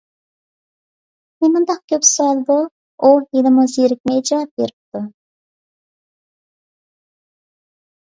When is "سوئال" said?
2.11-2.39